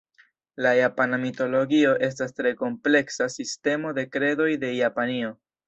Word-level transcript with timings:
La 0.65 0.69
japana 0.77 1.19
mitologio 1.25 1.91
estas 2.09 2.33
tre 2.39 2.55
kompleksa 2.63 3.29
sistemo 3.37 3.95
de 4.01 4.09
kredoj 4.17 4.51
de 4.67 4.77
Japanio. 4.83 5.35